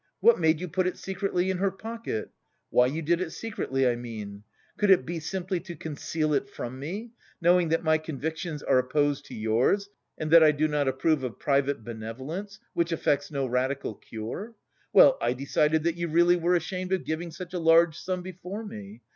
[0.19, 2.31] What made you put it secretly in her pocket?
[2.71, 4.41] Why you did it secretly, I mean?
[4.77, 9.25] Could it be simply to conceal it from me, knowing that my convictions are opposed
[9.25, 13.93] to yours and that I do not approve of private benevolence, which effects no radical
[13.93, 14.55] cure?
[14.91, 18.65] Well, I decided that you really were ashamed of giving such a large sum before
[18.65, 19.01] me.